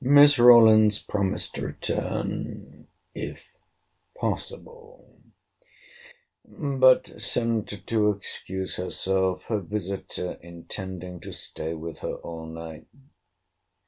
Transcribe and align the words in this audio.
Miss 0.03 0.39
Rawlins 0.39 0.97
promised 0.97 1.53
to 1.53 1.67
return, 1.67 2.87
if 3.13 3.39
possible: 4.19 5.21
but 6.43 7.21
sent 7.21 7.69
to 7.85 8.09
excuse 8.09 8.77
herself: 8.77 9.43
her 9.43 9.59
visiter 9.59 10.39
intending 10.41 11.19
to 11.19 11.31
stay 11.31 11.75
with 11.75 11.99
her 11.99 12.15
all 12.15 12.47
night. 12.47 12.87